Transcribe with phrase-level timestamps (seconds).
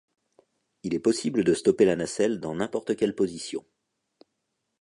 [0.81, 3.63] Il est possible de stopper la nacelle dans n'importe quelle position.